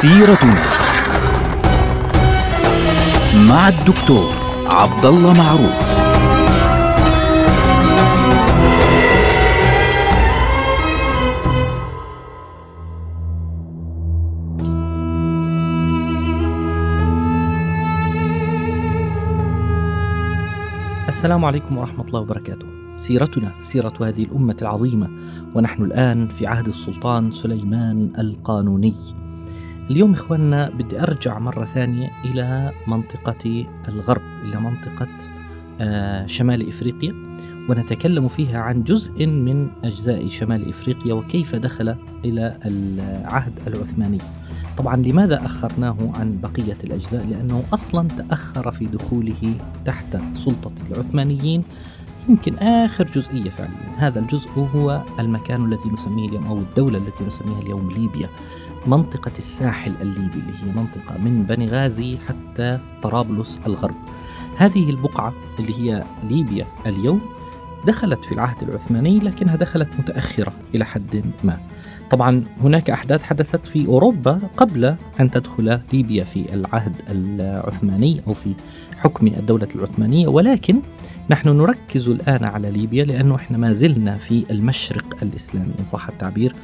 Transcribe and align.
سيرتنا 0.00 0.64
مع 3.48 3.68
الدكتور 3.68 4.34
عبد 4.66 5.06
الله 5.06 5.32
معروف 5.32 6.00
السلام 21.08 21.44
عليكم 21.44 21.78
ورحمة 21.78 22.04
الله 22.04 22.20
وبركاته. 22.20 22.66
سيرتنا 22.98 23.52
سيرة 23.62 23.94
هذه 24.00 24.22
الأمة 24.22 24.56
العظيمة 24.62 25.08
ونحن 25.54 25.82
الآن 25.82 26.28
في 26.28 26.46
عهد 26.46 26.68
السلطان 26.68 27.30
سليمان 27.30 28.12
القانوني. 28.18 28.94
اليوم 29.90 30.12
إخواننا 30.12 30.70
بدي 30.70 31.02
أرجع 31.02 31.38
مرة 31.38 31.64
ثانية 31.64 32.10
إلى 32.24 32.72
منطقة 32.86 33.66
الغرب 33.88 34.22
إلى 34.44 34.60
منطقة 34.60 35.08
آه، 35.80 36.26
شمال 36.26 36.68
إفريقيا 36.68 37.14
ونتكلم 37.68 38.28
فيها 38.28 38.60
عن 38.60 38.82
جزء 38.82 39.26
من 39.26 39.68
أجزاء 39.84 40.28
شمال 40.28 40.68
إفريقيا 40.68 41.14
وكيف 41.14 41.54
دخل 41.54 41.96
إلى 42.24 42.58
العهد 42.64 43.52
العثماني. 43.66 44.18
طبعا 44.78 44.96
لماذا 44.96 45.46
أخرناه 45.46 46.12
عن 46.16 46.40
بقية 46.40 46.76
الأجزاء؟ 46.84 47.26
لأنه 47.26 47.64
أصلا 47.74 48.08
تأخر 48.08 48.72
في 48.72 48.86
دخوله 48.86 49.54
تحت 49.84 50.18
سلطة 50.34 50.72
العثمانيين 50.90 51.64
يمكن 52.28 52.54
آخر 52.54 53.04
جزئية 53.04 53.50
فعليا 53.50 53.96
هذا 53.96 54.20
الجزء 54.20 54.50
هو 54.50 55.02
المكان 55.18 55.64
الذي 55.64 55.90
نسميه 55.92 56.28
اليوم 56.28 56.46
أو 56.46 56.58
الدولة 56.58 56.98
التي 56.98 57.24
نسميها 57.24 57.62
اليوم 57.62 57.90
ليبيا 57.90 58.28
منطقة 58.86 59.32
الساحل 59.38 59.92
الليبي 60.00 60.34
اللي 60.34 60.52
هي 60.62 60.72
منطقة 60.76 61.18
من 61.18 61.42
بنغازي 61.42 62.18
حتى 62.28 62.78
طرابلس 63.02 63.60
الغرب. 63.66 63.96
هذه 64.56 64.90
البقعة 64.90 65.32
اللي 65.58 65.74
هي 65.80 66.04
ليبيا 66.28 66.66
اليوم 66.86 67.20
دخلت 67.86 68.24
في 68.24 68.32
العهد 68.32 68.62
العثماني 68.62 69.18
لكنها 69.18 69.56
دخلت 69.56 69.88
متأخرة 69.98 70.52
إلى 70.74 70.84
حد 70.84 71.24
ما. 71.44 71.58
طبعا 72.10 72.44
هناك 72.62 72.90
أحداث 72.90 73.22
حدثت 73.22 73.66
في 73.66 73.86
أوروبا 73.86 74.40
قبل 74.56 74.96
أن 75.20 75.30
تدخل 75.30 75.80
ليبيا 75.92 76.24
في 76.24 76.54
العهد 76.54 76.92
العثماني 77.10 78.22
أو 78.26 78.34
في 78.34 78.54
حكم 78.96 79.26
الدولة 79.26 79.68
العثمانية 79.74 80.28
ولكن 80.28 80.82
نحن 81.30 81.48
نركز 81.48 82.08
الآن 82.08 82.44
على 82.44 82.70
ليبيا 82.70 83.04
لأنه 83.04 83.36
إحنا 83.36 83.58
ما 83.58 83.72
زلنا 83.72 84.18
في 84.18 84.44
المشرق 84.50 85.16
الإسلامي 85.22 85.72
إن 85.80 85.84
صح 85.84 86.08
التعبير. 86.08 86.54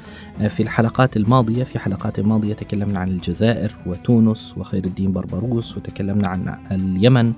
في 0.48 0.62
الحلقات 0.62 1.16
الماضية 1.16 1.64
في 1.64 1.78
حلقات 1.78 2.20
ماضية 2.20 2.54
تكلمنا 2.54 2.98
عن 2.98 3.08
الجزائر 3.08 3.74
وتونس 3.86 4.54
وخير 4.56 4.84
الدين 4.84 5.12
بربروس 5.12 5.76
وتكلمنا 5.76 6.28
عن 6.28 6.56
اليمن 6.72 7.32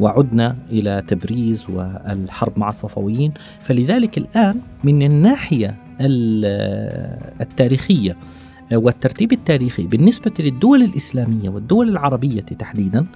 وعدنا 0.00 0.56
إلى 0.70 1.02
تبريز 1.08 1.70
والحرب 1.70 2.58
مع 2.58 2.68
الصفويين. 2.68 3.32
فلذلك 3.60 4.18
الآن 4.18 4.60
من 4.84 5.02
الناحية 5.02 5.76
التاريخية 7.40 8.16
والترتيب 8.72 9.32
التاريخي 9.32 9.82
بالنسبة 9.86 10.32
للدول 10.38 10.82
الإسلامية 10.82 11.48
والدول 11.48 11.88
العربية 11.88 12.40
تحديدا 12.40 13.06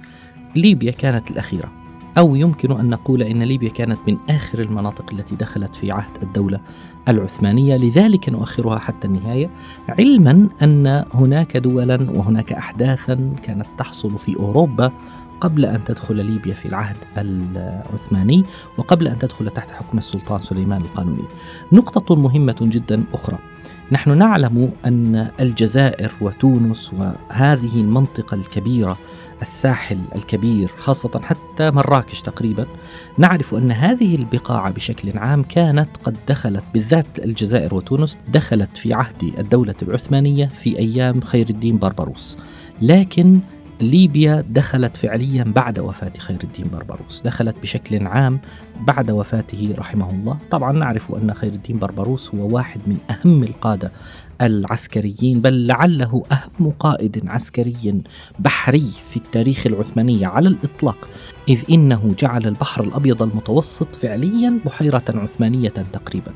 ليبيا 0.55 0.91
كانت 0.91 1.31
الأخيرة. 1.31 1.78
أو 2.17 2.35
يمكن 2.35 2.79
أن 2.79 2.89
نقول 2.89 3.21
أن 3.21 3.43
ليبيا 3.43 3.69
كانت 3.69 3.99
من 4.07 4.17
آخر 4.29 4.59
المناطق 4.59 5.05
التي 5.13 5.35
دخلت 5.35 5.75
في 5.75 5.91
عهد 5.91 6.23
الدولة 6.23 6.59
العثمانية. 7.07 7.77
لذلك 7.77 8.29
نؤخرها 8.29 8.79
حتى 8.79 9.07
النهاية 9.07 9.49
علما 9.89 10.47
أن 10.61 11.05
هناك 11.13 11.57
دولا 11.57 12.11
وهناك 12.15 12.53
أحداثا 12.53 13.33
كانت 13.43 13.67
تحصل 13.77 14.17
في 14.17 14.35
أوروبا 14.35 14.91
قبل 15.41 15.65
أن 15.65 15.83
تدخل 15.83 16.15
ليبيا 16.25 16.53
في 16.53 16.67
العهد 16.67 16.97
العثماني 17.17 18.43
وقبل 18.77 19.07
أن 19.07 19.19
تدخل 19.19 19.49
تحت 19.49 19.71
حكم 19.71 19.97
السلطان 19.97 20.41
سليمان 20.41 20.81
القانوني. 20.81 21.23
نقطة 21.71 22.15
مهمة 22.15 22.57
جدا 22.61 23.03
أخرى. 23.13 23.37
نحن 23.91 24.17
نعلم 24.17 24.71
أن 24.85 25.27
الجزائر 25.39 26.11
وتونس 26.21 26.93
وهذه 26.93 27.81
المنطقة 27.81 28.35
الكبيرة 28.35 28.97
الساحل 29.41 29.99
الكبير 30.15 30.69
خاصة 30.79 31.21
حتى 31.23 31.71
مراكش 31.71 32.21
تقريبا 32.21 32.65
نعرف 33.17 33.53
أن 33.53 33.71
هذه 33.71 34.15
البقاع 34.15 34.69
بشكل 34.69 35.17
عام 35.17 35.43
كانت 35.43 35.89
قد 36.03 36.17
دخلت 36.27 36.63
بالذات 36.73 37.05
الجزائر 37.25 37.75
وتونس 37.75 38.17
دخلت 38.27 38.77
في 38.77 38.93
عهد 38.93 39.23
الدولة 39.23 39.75
العثمانية 39.81 40.45
في 40.45 40.79
أيام 40.79 41.21
خير 41.21 41.49
الدين 41.49 41.77
بربروس. 41.77 42.37
لكن 42.81 43.39
ليبيا 43.81 44.43
دخلت 44.49 44.97
فعليا 44.97 45.43
بعد 45.43 45.79
وفاة 45.79 46.13
خير 46.17 46.37
الدين 46.43 46.65
بربروس. 46.73 47.21
دخلت 47.21 47.55
بشكل 47.61 48.07
عام 48.07 48.39
بعد 48.87 49.11
وفاته 49.11 49.75
رحمه 49.77 50.09
الله. 50.09 50.37
طبعا 50.51 50.71
نعرف 50.71 51.15
أن 51.15 51.33
خير 51.33 51.53
الدين 51.53 51.79
بربروس 51.79 52.35
هو 52.35 52.55
واحد 52.55 52.79
من 52.87 52.97
أهم 53.09 53.43
القادة 53.43 53.91
العسكريين 54.41 55.39
بل 55.39 55.67
لعله 55.67 56.23
أهم 56.31 56.71
قائد 56.79 57.23
عسكري 57.27 58.01
بحري 58.39 58.91
في 59.09 59.17
التاريخ 59.17 59.67
العثماني 59.67 60.25
على 60.25 60.49
الإطلاق 60.49 61.09
إذ 61.49 61.63
إنه 61.71 62.15
جعل 62.19 62.47
البحر 62.47 62.83
الأبيض 62.83 63.21
المتوسط 63.21 63.95
فعليا 63.95 64.59
بحيرة 64.65 65.03
عثمانية 65.09 65.73
تقريبا. 65.93 66.31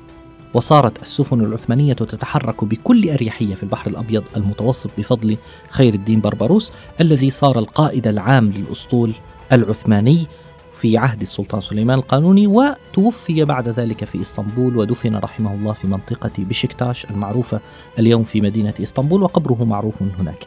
وصارت 0.53 1.01
السفن 1.01 1.41
العثمانية 1.41 1.93
تتحرك 1.93 2.63
بكل 2.63 3.09
أريحية 3.09 3.55
في 3.55 3.63
البحر 3.63 3.89
الأبيض 3.89 4.23
المتوسط 4.35 4.89
بفضل 4.97 5.37
خير 5.69 5.93
الدين 5.93 6.21
بربروس 6.21 6.71
الذي 7.01 7.29
صار 7.29 7.59
القائد 7.59 8.07
العام 8.07 8.51
للأسطول 8.51 9.13
العثماني 9.51 10.27
في 10.71 10.97
عهد 10.97 11.21
السلطان 11.21 11.61
سليمان 11.61 11.97
القانوني 11.97 12.47
وتوفي 12.47 13.45
بعد 13.45 13.67
ذلك 13.67 14.05
في 14.05 14.21
إسطنبول 14.21 14.77
ودفن 14.77 15.15
رحمه 15.15 15.53
الله 15.53 15.73
في 15.73 15.87
منطقة 15.87 16.31
بشكتاش 16.37 17.05
المعروفة 17.05 17.59
اليوم 17.99 18.23
في 18.23 18.41
مدينة 18.41 18.73
إسطنبول 18.81 19.23
وقبره 19.23 19.63
معروف 19.63 19.93
هناك. 20.19 20.45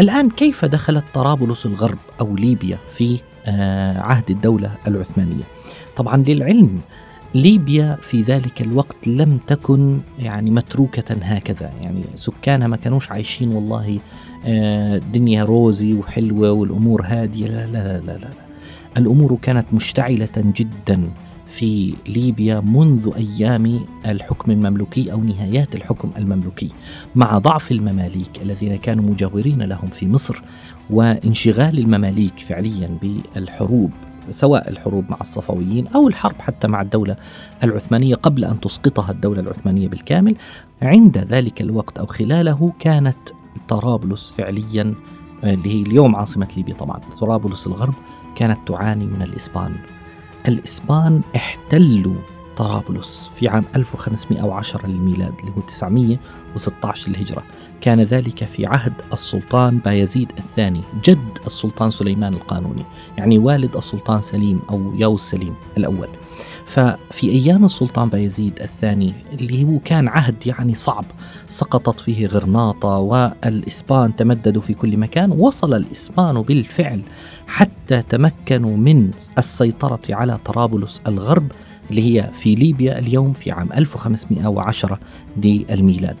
الآن 0.00 0.30
كيف 0.30 0.64
دخلت 0.64 1.04
طرابلس 1.14 1.66
الغرب 1.66 1.98
أو 2.20 2.36
ليبيا 2.36 2.78
في 2.94 3.20
عهد 3.96 4.30
الدولة 4.30 4.70
العثمانية؟ 4.86 5.44
طبعا 5.96 6.16
للعلم 6.16 6.80
ليبيا 7.36 7.98
في 8.02 8.22
ذلك 8.22 8.62
الوقت 8.62 9.08
لم 9.08 9.38
تكن 9.46 10.00
يعني 10.18 10.50
متروكة 10.50 11.14
هكذا. 11.22 11.72
يعني 11.82 12.02
سكانها 12.14 12.66
ما 12.66 12.76
كانوش 12.76 13.10
عايشين 13.10 13.48
والله 13.54 13.98
دنيا 15.12 15.44
روزي 15.44 15.94
وحلوة 15.94 16.50
والأمور 16.52 17.02
هادية. 17.06 17.46
لا 17.46 17.66
لا 17.66 17.88
لا 17.88 18.00
لا, 18.06 18.18
لا. 18.18 18.30
الأمور 18.96 19.38
كانت 19.42 19.66
مشتعلة 19.72 20.28
جدا 20.36 21.10
في 21.48 21.94
ليبيا 22.08 22.60
منذ 22.60 23.10
أيام 23.16 23.80
الحكم 24.06 24.50
المملوكي 24.50 25.12
أو 25.12 25.20
نهايات 25.20 25.74
الحكم 25.74 26.10
المملوكي 26.16 26.70
مع 27.14 27.38
ضعف 27.38 27.72
المماليك 27.72 28.42
الذين 28.42 28.76
كانوا 28.76 29.04
مجاورين 29.10 29.62
لهم 29.62 29.86
في 29.86 30.06
مصر 30.06 30.42
وانشغال 30.90 31.78
المماليك 31.78 32.38
فعليا 32.38 32.98
بالحروب. 33.02 33.90
سواء 34.30 34.70
الحروب 34.70 35.10
مع 35.10 35.16
الصفويين 35.20 35.88
أو 35.88 36.08
الحرب 36.08 36.40
حتى 36.40 36.68
مع 36.68 36.82
الدولة 36.82 37.16
العثمانية 37.64 38.14
قبل 38.14 38.44
أن 38.44 38.60
تسقطها 38.60 39.10
الدولة 39.10 39.40
العثمانية 39.40 39.88
بالكامل 39.88 40.36
عند 40.82 41.18
ذلك 41.18 41.60
الوقت 41.60 41.98
أو 41.98 42.06
خلاله 42.06 42.72
كانت 42.78 43.16
طرابلس 43.68 44.32
فعليا 44.32 44.94
اللي 45.44 45.74
هي 45.74 45.82
اليوم 45.82 46.16
عاصمة 46.16 46.48
ليبيا 46.56 46.74
طبعا. 46.74 47.00
طرابلس 47.20 47.66
الغرب 47.66 47.94
كانت 48.36 48.58
تعاني 48.68 49.06
من 49.06 49.22
الإسبان. 49.22 49.76
الإسبان 50.48 51.20
احتلوا 51.36 52.16
طرابلس 52.56 53.30
في 53.34 53.48
عام 53.48 53.64
1510 53.76 54.86
للميلاد 54.86 55.32
اللي 55.40 55.52
هو 55.56 55.60
916 55.60 57.10
للهجرة. 57.10 57.42
كان 57.80 58.00
ذلك 58.00 58.44
في 58.44 58.66
عهد 58.66 58.92
السلطان 59.12 59.78
بايزيد 59.78 60.32
الثاني 60.38 60.80
جد 61.04 61.38
السلطان 61.46 61.90
سليمان 61.90 62.34
القانوني 62.34 62.84
يعني 63.18 63.38
والد 63.38 63.76
السلطان 63.76 64.22
سليم 64.22 64.60
أو 64.70 64.94
ياوس 64.98 65.30
سليم 65.30 65.54
الأول. 65.76 66.08
ففي 66.66 67.30
أيام 67.30 67.64
السلطان 67.64 68.08
بايزيد 68.08 68.60
الثاني 68.60 69.14
اللي 69.32 69.64
هو 69.64 69.78
كان 69.78 70.08
عهد 70.08 70.46
يعني 70.46 70.74
صعب 70.74 71.04
سقطت 71.48 72.00
فيه 72.00 72.26
غرناطة 72.26 72.88
والإسبان 72.88 74.16
تمددوا 74.16 74.62
في 74.62 74.74
كل 74.74 74.96
مكان 74.96 75.30
وصل 75.30 75.74
الإسبان 75.74 76.42
بالفعل 76.42 77.02
حتى 77.46 78.02
تمكنوا 78.02 78.76
من 78.76 79.10
السيطرة 79.38 80.00
على 80.10 80.38
طرابلس 80.44 81.00
الغرب. 81.06 81.52
اللي 81.90 82.02
هي 82.02 82.30
في 82.40 82.54
ليبيا 82.54 82.98
اليوم 82.98 83.32
في 83.32 83.50
عام 83.50 83.72
1510 83.72 84.98
للميلاد 85.36 86.16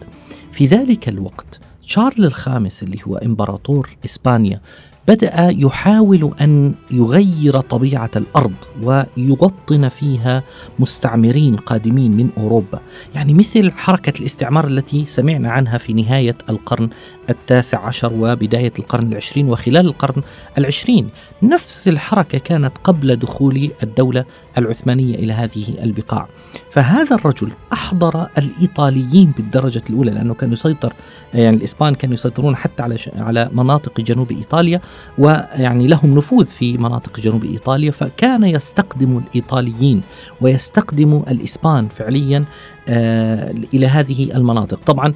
في 0.52 0.66
ذلك 0.66 1.08
الوقت 1.08 1.60
شارل 1.82 2.24
الخامس 2.24 2.82
اللي 2.82 2.98
هو 3.06 3.16
إمبراطور 3.16 3.96
إسبانيا 4.04 4.60
بدأ 5.08 5.48
يحاول 5.50 6.34
أن 6.40 6.74
يغير 6.90 7.60
طبيعة 7.60 8.10
الأرض 8.16 8.54
ويغطن 8.82 9.88
فيها 9.88 10.42
مستعمرين 10.78 11.56
قادمين 11.56 12.16
من 12.16 12.30
أوروبا. 12.36 12.80
يعني 13.14 13.34
مثل 13.34 13.72
حركة 13.72 14.20
الاستعمار 14.20 14.66
التي 14.66 15.04
سمعنا 15.08 15.50
عنها 15.50 15.78
في 15.78 15.92
نهاية 15.92 16.36
القرن 16.50 16.90
التاسع 17.30 17.86
عشر 17.86 18.12
وبداية 18.12 18.72
القرن 18.78 19.12
العشرين 19.12 19.48
وخلال 19.48 19.86
القرن 19.86 20.22
العشرين. 20.58 21.08
نفس 21.42 21.88
الحركة 21.88 22.38
كانت 22.38 22.72
قبل 22.84 23.16
دخول 23.16 23.70
الدولة 23.82 24.24
العثمانية 24.58 25.14
إلى 25.14 25.32
هذه 25.32 25.64
البقاع. 25.82 26.28
فهذا 26.70 27.16
الرجل 27.16 27.52
أحضر 27.72 28.26
الإيطاليين 28.38 29.32
بالدرجة 29.36 29.82
الأولى 29.90 30.10
لأنه 30.10 30.34
كان 30.34 30.52
يسيطر 30.52 30.92
يعني 31.34 31.56
الإسبان 31.56 31.94
كانوا 31.94 32.14
يسيطرون 32.14 32.56
حتى 32.56 32.82
على 32.82 32.96
على 33.16 33.50
مناطق 33.52 34.00
جنوب 34.00 34.32
إيطاليا 34.32 34.80
ويعني 35.18 35.86
لهم 35.86 36.14
نفوذ 36.14 36.46
في 36.46 36.78
مناطق 36.78 37.20
جنوب 37.20 37.44
إيطاليا. 37.44 37.90
فكان 37.90 38.44
يستقدم 38.44 39.18
الإيطاليين 39.18 40.00
ويستقدم 40.40 41.22
الإسبان 41.28 41.88
فعليا 41.88 42.44
آه 42.88 43.54
إلى 43.74 43.86
هذه 43.86 44.36
المناطق. 44.36 44.80
طبعا 44.86 45.14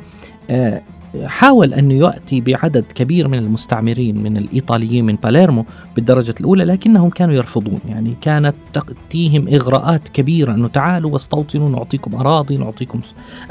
آه 0.50 0.82
حاول 1.24 1.74
أن 1.74 1.90
يأتي 1.90 2.40
بعدد 2.40 2.84
كبير 2.94 3.28
من 3.28 3.38
المستعمرين 3.38 4.22
من 4.22 4.36
الإيطاليين 4.36 5.04
من 5.04 5.16
باليرمو 5.16 5.64
بالدرجة 5.96 6.34
الأولى 6.40 6.64
لكنهم 6.64 7.10
كانوا 7.10 7.34
يرفضون. 7.34 7.78
يعني 7.88 8.14
كانت 8.20 8.54
تأتيهم 8.72 9.48
إغراءات 9.48 10.08
كبيرة 10.08 10.54
أنه 10.54 10.68
تعالوا 10.68 11.12
واستوطنوا 11.12 11.68
نعطيكم 11.68 12.14
أراضي 12.14 12.56
نعطيكم 12.56 13.00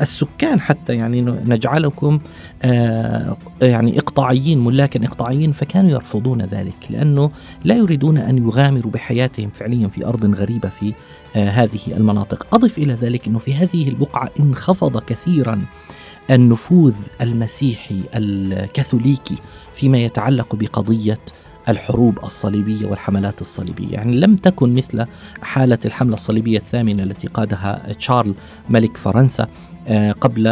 السكان 0.02 0.62
حتى 0.62 0.96
يعني 0.96 1.22
نجعلكم 1.22 2.20
آه 2.64 3.38
يعني 3.62 4.00
إقطاعيين 4.00 4.64
ملاكا 4.64 5.06
إقطاعيين 5.06 5.52
فكانوا 5.52 5.92
يرفضون 5.92 6.42
ذلك 6.42 6.76
لأنه 6.90 7.32
لا 7.64 7.76
يريدون 7.76 8.18
أن 8.18 8.38
يغامروا 8.38 8.92
بحياتهم 8.92 9.50
فعليا 9.50 9.88
في 9.88 10.06
أرض 10.06 10.36
غريبة 10.36 10.70
في 10.70 10.94
آه 11.36 11.50
هذه 11.50 11.80
المناطق. 11.88 12.48
أضف 12.54 12.78
إلى 12.78 12.94
ذلك 12.94 13.28
أنه 13.28 13.40
في 13.40 13.54
هذه 13.54 13.90
البقعة 13.90 14.30
انخفض 14.40 14.98
كثيرا 14.98 15.62
النفوذ 16.32 16.96
المسيحي 17.22 18.02
الكاثوليكي 18.16 19.36
فيما 19.74 19.98
يتعلق 19.98 20.56
بقضية 20.56 21.20
الحروب 21.70 22.20
الصليبية 22.24 22.88
والحملات 22.88 23.42
الصليبية، 23.42 23.92
يعني 23.92 24.16
لم 24.16 24.36
تكن 24.36 24.74
مثل 24.74 25.06
حالة 25.42 25.78
الحملة 25.86 26.14
الصليبية 26.14 26.58
الثامنة 26.58 27.04
التي 27.04 27.28
قادها 27.28 27.94
تشارل 27.94 28.34
ملك 28.70 28.98
فرنسا 28.98 29.48
آه، 29.88 30.12
قبل 30.12 30.46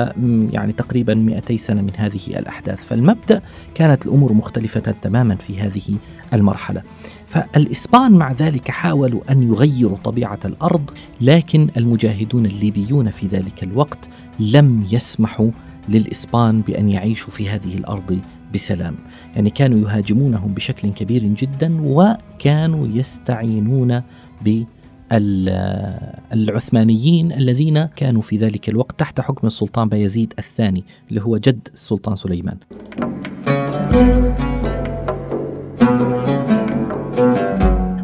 يعني 0.52 0.74
تقريبا 0.74 1.14
200 1.14 1.58
سنة 1.58 1.82
من 1.82 1.92
هذه 1.96 2.28
الأحداث، 2.28 2.84
فالمبدأ 2.86 3.42
كانت 3.76 4.06
الأمور 4.06 4.34
مختلفة 4.34 4.80
تماما 4.80 5.36
في 5.36 5.60
هذه 5.60 5.98
المرحلة. 6.34 6.84
فالإسبان 7.28 8.12
مع 8.12 8.32
ذلك 8.32 8.72
حاولوا 8.72 9.22
أن 9.30 9.44
يغيروا 9.44 9.98
طبيعة 10.04 10.40
الأرض، 10.46 10.90
لكن 11.22 11.70
المجاهدون 11.78 12.46
الليبيون 12.46 13.10
في 13.10 13.28
ذلك 13.28 13.64
الوقت 13.64 14.10
لم 14.40 14.86
يسمحوا 14.92 15.52
للإسبان 15.90 16.62
بأن 16.62 16.90
يعيشوا 16.90 17.34
في 17.34 17.50
هذه 17.50 17.76
الأرض 17.76 18.20
بسلام 18.54 18.96
يعني 19.36 19.50
كانوا 19.50 19.80
يهاجمونهم 19.80 20.54
بشكل 20.54 20.90
كبير 20.90 21.24
جدا 21.24 21.78
وكانوا 21.82 22.88
يستعينون 22.88 24.02
ب 24.42 24.64
العثمانيين 26.34 27.32
الذين 27.34 27.86
كانوا 27.86 28.22
في 28.22 28.38
ذلك 28.38 28.70
الوقت 28.70 29.00
تحت 29.00 29.22
حكم 29.22 29.48
السلطان 29.48 29.90
بايزيد 29.90 30.34
الثاني 30.40 30.84
اللي 31.10 31.22
هو 31.22 31.38
جد 31.38 31.68
السلطان 31.74 32.16
سليمان. 32.16 32.58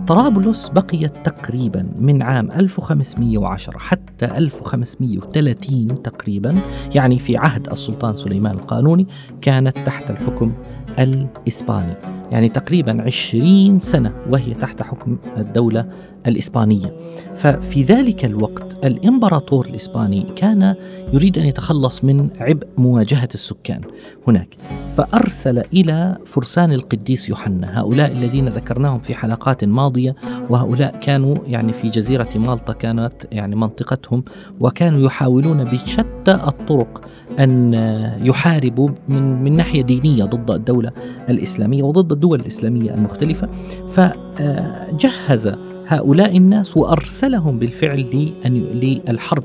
طرابلس 0.08 0.70
بقيت 0.70 1.14
تقريبا 1.24 1.90
من 2.00 2.22
عام 2.22 2.52
1510 2.52 3.78
حتى 3.78 4.26
1530 4.26 5.88
تقريبا 6.04 6.56
يعني 6.96 7.20
في 7.20 7.38
عهد 7.38 7.70
السلطان 7.70 8.16
سليمان 8.16 8.56
القانوني 8.56 9.08
كانت 9.42 9.78
تحت 9.78 10.10
الحكم 10.10 10.54
الإسباني. 11.00 11.94
يعني 12.32 12.50
تقريبا 12.50 13.02
20 13.02 13.80
سنة 13.80 14.14
وهي 14.30 14.54
تحت 14.54 14.82
حكم 14.82 15.18
الدولة 15.38 15.90
الإسبانية. 16.28 16.96
ففي 17.36 17.84
ذلك 17.84 18.26
الوقت 18.26 18.86
الإمبراطور 18.86 19.66
الإسباني 19.66 20.26
كان 20.36 20.76
يريد 21.14 21.38
أن 21.38 21.46
يتخلص 21.46 22.04
من 22.04 22.30
عبء 22.40 22.68
مواجهة 22.78 23.30
السكان 23.34 23.82
هناك. 24.28 24.56
فأرسل 24.98 25.63
إلى 25.74 26.18
فرسان 26.25 26.72
القديس 26.72 27.30
يوحنا. 27.30 27.80
هؤلاء 27.80 28.12
الذين 28.12 28.50
ذكرناهم 28.50 29.00
في 29.00 29.16
حلقات 29.16 29.63
ماضية 29.63 30.16
وهؤلاء 30.50 31.00
كانوا 31.00 31.36
يعني 31.48 31.74
في 31.74 31.90
جزيرة 31.90 32.28
مالطا 32.36 32.74
كانت 32.74 33.13
يعني 33.31 33.56
منطقتهم 33.56 34.24
وكانوا 34.60 35.00
يحاولون 35.06 35.63
بشتى 35.63 36.34
الطرق 36.48 37.01
أن 37.40 37.74
يحاربوا 38.22 38.90
من 39.10 39.44
من 39.44 39.56
ناحية 39.56 39.81
دينية 39.81 40.24
ضد 40.24 40.51
الدولة 40.51 40.92
الإسلامية 41.30 41.84
وضد 41.84 42.12
الدول 42.12 42.39
الإسلامية 42.39 42.94
المختلفة. 42.94 43.50
فجهز 43.92 45.54
هؤلاء 45.88 46.38
الناس 46.38 46.78
وأرسلهم 46.78 47.60
بالفعل 47.60 48.31
للحرب 48.46 49.44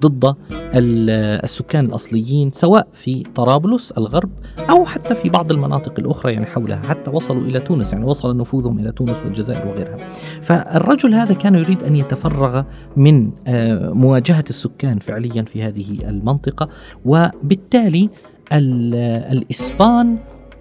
ضد 0.00 0.34
السكان 0.74 1.84
الأصليين 1.84 2.52
سواء 2.52 2.88
في 2.92 3.22
طرابلس 3.34 3.92
الغرب 3.92 4.30
أو 4.70 4.84
حتى 4.84 5.14
في 5.14 5.28
بعض 5.28 5.52
المناطق 5.52 5.98
الأخرى 5.98 6.32
يعني 6.32 6.46
حولها 6.46 6.80
حتى 6.88 7.10
وصلوا 7.10 7.42
إلى 7.42 7.60
تونس 7.60 7.92
يعني 7.92 8.04
وصل 8.04 8.36
نفوذهم 8.36 8.78
إلى 8.78 8.92
تونس 8.92 9.16
والجزائر 9.24 9.68
وغيرها. 9.68 9.96
فالرجل 10.42 11.14
هذا 11.14 11.34
كان 11.34 11.54
يريد 11.54 11.82
أن 11.82 11.96
يتفرغ 11.96 12.62
من 12.96 13.30
آه، 13.46 13.90
مواجهة 13.90 14.44
السكان 14.48 14.98
فعليا 14.98 15.42
في 15.42 15.62
هذه 15.62 15.98
المنطقة 16.08 16.68
وبالتالي 17.04 18.10
الإسبان 18.52 20.18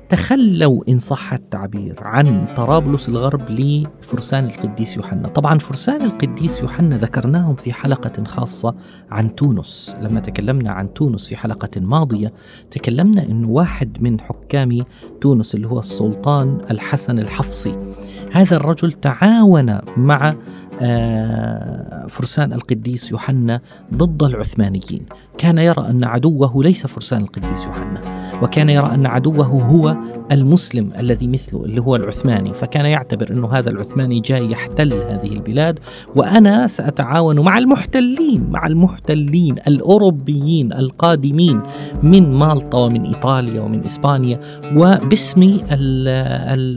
تخلوا 0.09 0.83
إن 0.89 0.99
صح 0.99 1.33
التعبير 1.33 1.95
عن 2.01 2.45
طرابلس 2.57 3.09
الغرب 3.09 3.41
لفرسان 3.49 4.45
القديس 4.45 4.97
يوحنا. 4.97 5.27
طبعا 5.27 5.59
فرسان 5.59 6.01
القديس 6.01 6.61
يوحنا 6.61 6.97
ذكرناهم 6.97 7.55
في 7.55 7.73
حلقة 7.73 8.23
خاصة 8.23 8.75
عن 9.11 9.35
تونس. 9.35 9.95
لما 10.01 10.19
تكلمنا 10.19 10.71
عن 10.71 10.93
تونس 10.93 11.27
في 11.27 11.35
حلقة 11.35 11.81
ماضية 11.81 12.33
تكلمنا 12.71 13.23
أن 13.23 13.45
واحد 13.45 13.97
من 14.01 14.21
حكام 14.21 14.77
تونس 15.21 15.55
اللي 15.55 15.67
هو 15.67 15.79
السلطان 15.79 16.61
الحسن 16.71 17.19
الحفصي 17.19 17.93
هذا 18.31 18.55
الرجل 18.55 18.91
تعاون 18.91 19.77
مع 19.97 20.33
آه، 20.81 22.05
فرسان 22.07 22.53
القديس 22.53 23.11
يوحنا 23.11 23.61
ضد 23.93 24.23
العثمانيين. 24.23 25.05
كان 25.37 25.57
يرى 25.57 25.89
أن 25.89 26.03
عدوه 26.03 26.63
ليس 26.63 26.87
فرسان 26.87 27.21
القديس 27.21 27.65
يوحنا. 27.65 28.18
وكان 28.41 28.69
يرى 28.69 28.85
أن 28.93 29.05
عدوه 29.05 29.45
هو 29.45 29.95
المسلم 30.31 30.91
الذي 30.99 31.27
مثله 31.27 31.65
اللي 31.65 31.81
هو 31.81 31.95
العثماني 31.95 32.53
فكان 32.53 32.85
يعتبر 32.85 33.31
أنه 33.31 33.53
هذا 33.53 33.69
العثماني 33.69 34.19
جاي 34.19 34.51
يحتل 34.51 34.93
هذه 34.93 35.33
البلاد 35.33 35.79
وأنا 36.15 36.67
سأتعاون 36.67 37.39
مع 37.39 37.57
المحتلين 37.57 38.47
مع 38.49 38.67
المحتلين 38.67 39.55
الأوروبيين 39.67 40.73
القادمين 40.73 41.61
من 42.03 42.33
مالطا 42.33 42.79
ومن 42.79 43.05
إيطاليا 43.05 43.61
ومن 43.61 43.83
إسبانيا 43.85 44.39
وباسم 44.75 45.59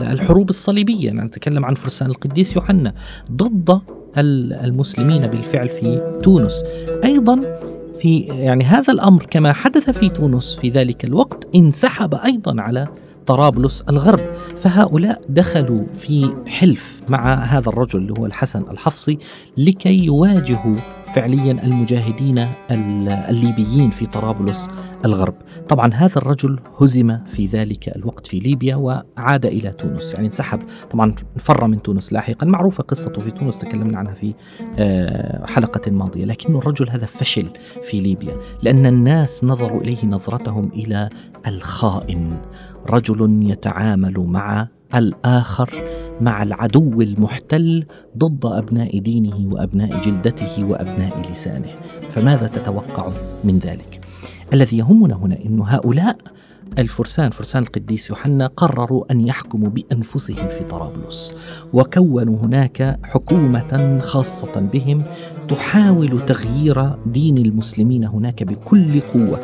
الحروب 0.02 0.50
الصليبية. 0.50 1.10
نتكلم 1.10 1.64
عن 1.64 1.74
فرسان 1.74 2.10
القديس 2.10 2.56
يوحنا 2.56 2.94
ضد 3.32 3.80
المسلمين 4.18 5.26
بالفعل 5.26 5.68
في 5.68 6.18
تونس. 6.22 6.64
أيضا 7.04 7.40
في 8.02 8.18
يعني 8.18 8.64
هذا 8.64 8.92
الأمر 8.92 9.26
كما 9.30 9.52
حدث 9.52 9.90
في 9.90 10.08
تونس 10.08 10.56
في 10.56 10.68
ذلك 10.68 11.04
الوقت 11.04 11.48
انسحب 11.54 12.14
أيضا 12.14 12.62
على 12.62 12.86
طرابلس 13.26 13.80
الغرب 13.80 14.20
فهؤلاء 14.62 15.22
دخلوا 15.28 15.84
في 15.94 16.34
حلف 16.46 17.00
مع 17.08 17.34
هذا 17.34 17.68
الرجل 17.68 17.98
اللي 17.98 18.14
هو 18.18 18.26
الحسن 18.26 18.62
الحفصي 18.70 19.18
لكي 19.56 20.04
يواجهوا 20.04 20.76
فعليا 21.14 21.52
المجاهدين 21.52 22.48
الليبيين 22.70 23.90
في 23.90 24.06
طرابلس 24.06 24.68
الغرب. 25.04 25.34
طبعا 25.68 25.94
هذا 25.94 26.16
الرجل 26.16 26.60
هزم 26.80 27.18
في 27.24 27.46
ذلك 27.46 27.96
الوقت 27.96 28.26
في 28.26 28.38
ليبيا 28.38 28.76
وعاد 28.76 29.46
إلى 29.46 29.70
تونس 29.70 30.14
يعني 30.14 30.26
انسحب. 30.26 30.60
طبعا 30.90 31.14
فر 31.38 31.66
من 31.66 31.82
تونس 31.82 32.12
لاحقا. 32.12 32.46
معروفة 32.46 32.82
قصته 32.82 33.20
في 33.20 33.30
تونس 33.30 33.58
تكلمنا 33.58 33.98
عنها 33.98 34.14
في 34.14 34.34
آه، 34.78 35.46
حلقة 35.46 35.90
ماضية. 35.90 36.24
لكن 36.24 36.56
الرجل 36.56 36.90
هذا 36.90 37.06
فشل 37.06 37.46
في 37.82 38.00
ليبيا 38.00 38.36
لأن 38.62 38.86
الناس 38.86 39.44
نظروا 39.44 39.80
إليه 39.80 40.06
نظرتهم 40.06 40.70
إلى 40.74 41.08
الخائن. 41.46 42.36
رجل 42.86 43.50
يتعامل 43.50 44.18
مع 44.18 44.68
الآخر 44.94 45.70
مع 46.22 46.42
العدو 46.42 47.00
المحتل 47.00 47.86
ضد 48.18 48.46
أبناء 48.46 48.98
دينه 48.98 49.48
وأبناء 49.52 50.00
جلدته 50.00 50.64
وأبناء 50.64 51.32
لسانه 51.32 51.68
فماذا 52.10 52.46
تتوقع 52.46 53.08
من 53.44 53.58
ذلك؟ 53.58 54.00
الذي 54.52 54.78
يهمنا 54.78 55.14
هنا 55.14 55.38
أن 55.46 55.60
هؤلاء 55.60 56.16
الفرسان 56.78 57.30
فرسان 57.30 57.62
القديس 57.62 58.10
يوحنا 58.10 58.46
قرروا 58.46 59.12
أن 59.12 59.20
يحكموا 59.20 59.68
بأنفسهم 59.68 60.48
في 60.48 60.64
طرابلس 60.70 61.34
وكونوا 61.72 62.36
هناك 62.42 62.98
حكومة 63.02 64.00
خاصة 64.02 64.60
بهم 64.60 65.02
تحاول 65.48 66.26
تغيير 66.26 66.96
دين 67.06 67.38
المسلمين 67.38 68.04
هناك 68.04 68.42
بكل 68.42 69.00
قوة 69.00 69.40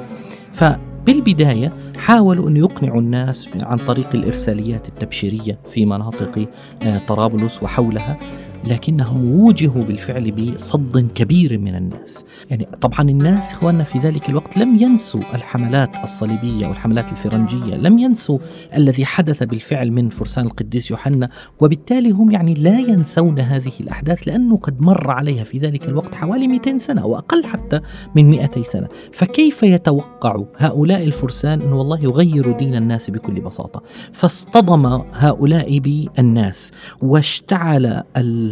فبالبداية 1.08 1.72
حاولوا 1.96 2.48
أن 2.48 2.56
يقنعوا 2.56 3.00
الناس 3.00 3.48
عن 3.56 3.76
طريق 3.76 4.08
الإرساليات 4.14 4.88
التبشيرية 4.88 5.58
في 5.70 5.86
مناطق 5.86 6.48
آه، 6.82 7.00
طرابلس 7.08 7.62
وحولها. 7.62 8.18
لكنهم 8.64 9.40
وجهوا 9.40 9.84
بالفعل 9.84 10.30
بصد 10.30 11.10
كبير 11.14 11.58
من 11.58 11.74
الناس. 11.74 12.24
يعني 12.50 12.68
طبعا 12.80 13.00
الناس 13.00 13.52
إخواننا 13.52 13.84
في 13.84 13.98
ذلك 13.98 14.28
الوقت 14.28 14.58
لم 14.58 14.76
ينسوا 14.76 15.20
الحملات 15.34 15.96
الصليبية 16.04 16.66
والحملات 16.66 17.12
الفرنجية 17.12 17.74
لم 17.74 17.98
ينسوا 17.98 18.38
الذي 18.76 19.04
حدث 19.04 19.42
بالفعل 19.42 19.90
من 19.90 20.08
فرسان 20.08 20.46
القديس 20.46 20.90
يوحنا 20.90 21.28
وبالتالي 21.60 22.10
هم 22.10 22.30
يعني 22.30 22.54
لا 22.54 22.78
ينسون 22.78 23.40
هذه 23.40 23.72
الأحداث 23.80 24.28
لأنه 24.28 24.56
قد 24.56 24.80
مر 24.80 25.10
عليها 25.10 25.44
في 25.44 25.58
ذلك 25.58 25.88
الوقت 25.88 26.14
حوالي 26.14 26.48
200 26.48 26.78
سنة 26.78 27.06
وأقل 27.06 27.44
حتى 27.44 27.80
من 28.14 28.30
200 28.30 28.62
سنة. 28.62 28.88
فكيف 29.12 29.62
يتوقع 29.62 30.44
هؤلاء 30.56 31.04
الفرسان 31.04 31.60
أن 31.60 31.72
والله 31.72 32.00
يغيروا 32.00 32.56
دين 32.56 32.74
الناس 32.74 33.10
بكل 33.10 33.40
بساطة؟ 33.40 33.82
فاصطدم 34.12 34.86
هؤلاء 35.12 35.78
بالناس 35.78 36.72
واشتعل 37.02 38.02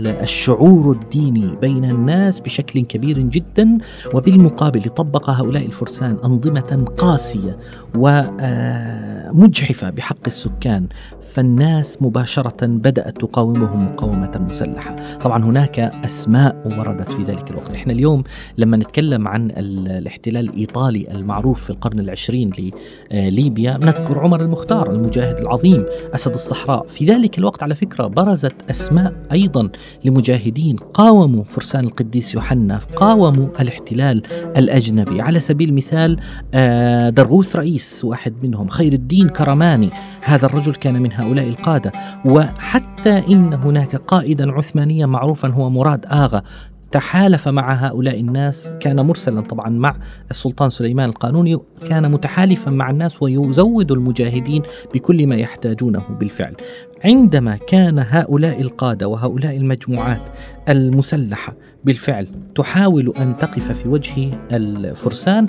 الشعور 0.07 0.93
الديني 0.93 1.57
بين 1.61 1.85
الناس 1.85 2.41
بشكل 2.41 2.81
كبير 2.81 3.19
جدا 3.19 3.79
وبالمقابل 4.15 4.83
طبق 4.83 5.31
هؤلاء 5.31 5.67
الفرسان 5.67 6.17
أنظمة 6.25 6.85
قاسية 6.97 7.57
ومجحفة 7.97 9.91
بحق 9.91 10.27
السكان. 10.27 10.87
فالناس 11.23 11.99
مباشرة 12.03 12.67
بدأت 12.67 13.21
تقاومهم 13.21 13.85
مقاومه 13.85 14.47
مسلحة. 14.51 15.17
طبعا 15.17 15.45
هناك 15.45 15.79
أسماء 15.79 16.57
وردت 16.79 17.13
في 17.13 17.23
ذلك 17.23 17.51
الوقت. 17.51 17.75
إحنا 17.75 17.93
اليوم 17.93 18.25
لما 18.59 18.77
نتكلم 18.77 19.29
عن 19.29 19.51
الاحتلال 19.57 20.49
الإيطالي 20.49 21.11
المعروف 21.11 21.65
في 21.65 21.71
القرن 21.71 22.01
العشرين 22.01 22.51
لليبيا 23.13 23.79
نذكر 23.83 24.19
عمر 24.19 24.41
المختار 24.41 24.91
المجاهد 24.91 25.39
العظيم 25.39 25.85
أسد 26.15 26.35
الصحراء. 26.35 26.87
في 26.87 27.05
ذلك 27.05 27.39
الوقت 27.39 27.63
على 27.63 27.75
فكرة 27.75 28.07
برزت 28.07 28.55
أسماء 28.71 29.13
أيضا 29.33 29.69
لمجاهدين 30.05 30.77
قاوموا 30.77 31.45
فرسان 31.45 31.85
القديس 31.85 32.35
يوحنا 32.35 32.79
قاوموا 32.97 33.47
الاحتلال 33.61 34.23
الأجنبي. 34.57 35.21
على 35.21 35.41
سبيل 35.41 35.69
المثال 35.69 36.21
آه، 36.55 37.09
درغوث 37.11 37.57
رئيس 37.57 38.05
واحد 38.05 38.35
منهم 38.43 38.69
خير 38.69 38.93
الدين 38.93 39.29
كرماني 39.29 39.91
هذا 40.23 40.47
الرجل 40.47 40.75
كان 40.75 41.03
من 41.03 41.13
هؤلاء 41.13 41.49
القادة. 41.49 41.93
وحتى 42.25 43.23
إن 43.29 43.55
هناك 43.55 43.97
قائدا 43.97 44.53
عثمانيا 44.53 45.07
معروفا 45.07 45.49
هو 45.49 45.71
مراد 45.71 46.07
آغا. 46.07 46.43
تحالف 46.93 47.49
مع 47.49 47.75
هؤلاء 47.75 48.21
الناس 48.21 48.69
كان 48.81 49.01
مرسلا 49.01 49.41
طبعا 49.41 49.69
مع 49.69 49.97
السلطان 50.31 50.71
سليمان 50.71 51.09
القانوني 51.09 51.59
كان 51.89 52.11
متحالفا 52.11 52.71
مع 52.71 52.91
الناس 52.91 53.23
ويزود 53.23 53.93
المجاهدين 53.93 54.63
بكل 54.95 55.27
ما 55.27 55.37
يحتاجونه 55.37 56.03
بالفعل. 56.21 56.57
عندما 57.05 57.57
كان 57.57 57.99
هؤلاء 57.99 58.61
القادة 58.61 59.09
وهؤلاء 59.09 59.57
المجموعات 59.57 60.23
المسلحة 60.69 61.55
بالفعل. 61.87 62.27
تحاول 62.55 63.13
أن 63.21 63.37
تقف 63.37 63.73
في 63.73 63.89
وجه 63.89 64.31
الفرسان. 64.53 65.47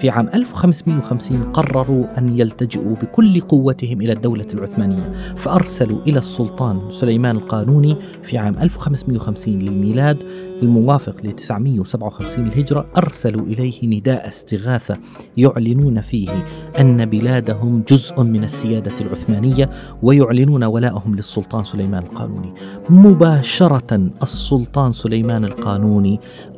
في 0.00 0.10
عام 0.10 0.28
1550 0.34 1.42
قرروا 1.42 2.18
أن 2.18 2.38
يلتجئوا 2.38 2.94
بكل 2.94 3.40
قوتهم 3.40 4.02
إلى 4.02 4.12
الدولة 4.12 4.46
العثمانية. 4.54 5.34
فأرسلوا 5.36 5.98
إلى 6.06 6.18
السلطان 6.18 6.90
سليمان 6.90 7.36
القانوني 7.36 7.96
في 8.22 8.38
عام 8.38 8.58
1550 8.58 9.58
للميلاد. 9.58 10.16
الموافق 10.62 11.16
ل 11.24 11.32
957 11.32 12.46
الهجرة 12.46 12.86
أرسلوا 12.96 13.46
إليه 13.46 13.98
نداء 13.98 14.28
استغاثة 14.28 14.96
يعلنون 15.36 16.00
فيه 16.00 16.46
أن 16.80 17.06
بلادهم 17.06 17.84
جزء 17.88 18.22
من 18.22 18.44
السيادة 18.44 19.00
العثمانية 19.00 19.70
ويعلنون 20.02 20.64
ولاءهم 20.64 21.14
للسلطان 21.14 21.64
سليمان 21.64 22.02
القانوني. 22.02 22.54
مباشرة 22.90 24.10
السلطان 24.22 24.92
سليمان 24.92 25.44
القانوني 25.44 25.79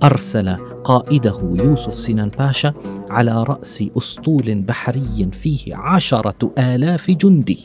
أرسل 0.02 0.56
قائده 0.84 1.56
يوسف 1.64 1.94
سنان 1.94 2.30
باشا 2.38 2.72
على 3.10 3.42
رأس 3.42 3.84
أسطول 3.98 4.54
بحري 4.54 5.28
فيه 5.32 5.76
عشرة 5.76 6.52
آلاف 6.58 7.10
جندي 7.10 7.58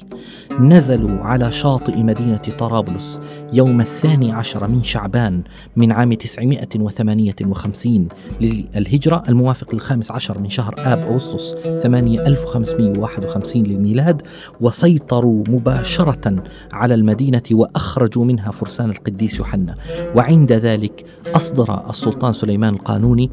نزلوا 0.59 1.19
على 1.19 1.51
شاطئ 1.51 1.97
مدينة 2.03 2.37
طرابلس 2.37 3.21
يوم 3.53 3.81
الثاني 3.81 4.31
عشر 4.31 4.67
من 4.67 4.83
شعبان 4.83 5.43
من 5.75 5.91
عام 5.91 6.13
958 6.13 8.07
للهجرة 8.41 9.23
الموافق 9.29 9.73
للخامس 9.73 10.11
عشر 10.11 10.39
من 10.39 10.49
شهر 10.49 10.75
آب 10.77 10.99
أغسطس 10.99 11.55
8551 11.83 13.63
للميلاد 13.63 14.21
وسيطروا 14.61 15.43
مباشرة 15.47 16.43
على 16.71 16.93
المدينة 16.93 17.43
وأخرجوا 17.51 18.25
منها 18.25 18.51
فرسان 18.51 18.89
القديس 18.89 19.39
يوحنا. 19.39 19.75
وعند 20.15 20.51
ذلك 20.51 21.05
أصدر 21.35 21.89
السلطان 21.89 22.33
سليمان 22.33 22.77
القانوني 23.07 23.31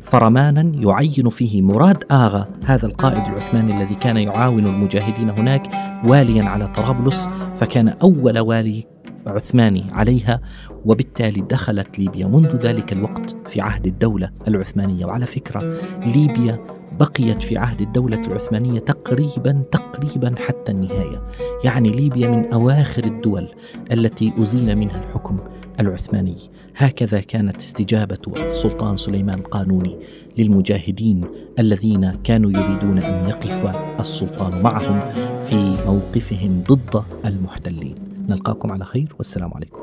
فرمانا 0.00 0.72
يعين 0.74 1.30
فيه 1.30 1.62
مراد 1.62 2.04
آغا 2.10 2.48
هذا 2.64 2.86
القائد 2.86 3.26
العثماني 3.26 3.76
الذي 3.76 3.94
كان 3.94 4.16
يعاون 4.16 4.66
المجاهدين 4.66 5.30
هناك 5.30 5.70
واليا 6.04 6.44
على 6.44 6.68
طرابلس 6.68 7.28
فكان 7.60 7.88
أول 7.88 8.38
والي 8.38 8.86
عثماني 9.26 9.84
عليها 9.92 10.40
وبالتالي 10.84 11.40
دخلت 11.40 11.98
ليبيا 11.98 12.26
منذ 12.26 12.56
ذلك 12.56 12.92
الوقت 12.92 13.36
في 13.48 13.60
عهد 13.60 13.86
الدولة 13.86 14.30
العثمانية. 14.48 15.06
وعلى 15.06 15.26
فكرة 15.26 15.78
ليبيا 16.06 16.58
بقيت 17.00 17.42
في 17.42 17.58
عهد 17.58 17.80
الدولة 17.80 18.26
العثمانية 18.26 18.80
تقريبا 18.80 19.62
تقريبا 19.72 20.34
حتى 20.38 20.72
النهاية. 20.72 21.22
يعني 21.64 21.90
ليبيا 21.90 22.30
من 22.30 22.52
أواخر 22.52 23.04
الدول 23.04 23.48
التي 23.92 24.32
أزيل 24.38 24.76
منها 24.76 25.02
الحكم. 25.04 25.36
العثماني. 25.80 26.36
هكذا 26.76 27.20
كانت 27.20 27.56
استجابة 27.56 28.18
السلطان 28.36 28.96
سليمان 28.96 29.38
القانوني 29.38 29.96
للمجاهدين 30.38 31.20
الذين 31.58 32.12
كانوا 32.24 32.50
يريدون 32.50 32.98
أن 32.98 33.28
يقف 33.28 33.76
السلطان 34.00 34.62
معهم 34.62 35.00
في 35.48 35.76
موقفهم 35.86 36.64
ضد 36.68 37.02
المحتلين. 37.24 37.94
نلقاكم 38.28 38.72
على 38.72 38.84
خير 38.84 39.14
والسلام 39.18 39.50
عليكم. 39.54 39.80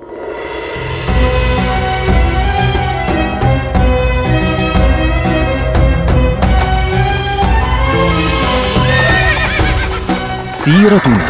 سيرتنا 10.47 11.27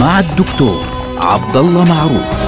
مع 0.00 0.20
الدكتور 0.20 0.91
عبد 1.22 1.56
الله 1.56 1.84
معروف. 1.84 2.41